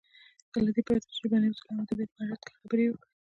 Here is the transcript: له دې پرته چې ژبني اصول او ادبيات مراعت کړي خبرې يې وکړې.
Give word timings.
له 0.65 0.71
دې 0.75 0.81
پرته 0.87 1.07
چې 1.11 1.19
ژبني 1.21 1.47
اصول 1.51 1.73
او 1.75 1.83
ادبيات 1.85 2.11
مراعت 2.17 2.41
کړي 2.45 2.55
خبرې 2.61 2.83
يې 2.87 2.91
وکړې. 2.91 3.07